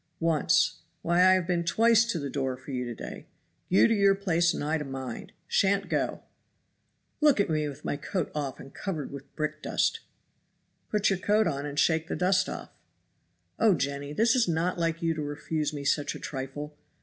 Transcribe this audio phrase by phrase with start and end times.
[0.19, 0.79] "Once!
[1.03, 3.27] why I have been twice to the door for you to day.
[3.69, 5.31] You to your place and I to mine.
[5.47, 6.23] Shan't go!"
[7.19, 9.99] "Look at me with my coat off and covered with brickdust."
[10.89, 12.71] "Put your coat on and shake the dust off."
[13.59, 14.11] "Oh, Jenny!
[14.13, 16.75] that is not like you to refuse me such a trifle.